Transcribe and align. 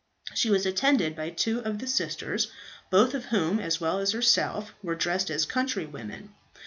She 0.33 0.49
was 0.49 0.65
attended 0.65 1.15
by 1.15 1.29
two 1.29 1.59
of 1.59 1.77
the 1.77 1.85
sisters, 1.85 2.47
both 2.89 3.13
of 3.13 3.25
whom, 3.25 3.59
as 3.59 3.79
well 3.79 3.99
as 3.99 4.13
herself, 4.13 4.73
were 4.81 4.95
dressed 4.95 5.29
as 5.29 5.45
countrywomen. 5.45 6.31